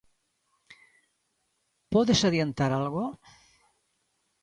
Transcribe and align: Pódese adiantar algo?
Pódese 1.93 2.25
adiantar 2.27 2.71
algo? 2.73 3.05